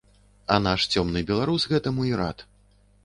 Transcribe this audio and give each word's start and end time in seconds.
А 0.53 0.55
наш 0.67 0.87
цёмны 0.95 1.23
беларус 1.29 1.67
гэтаму 1.75 2.09
і 2.13 2.19
рад. 2.23 2.43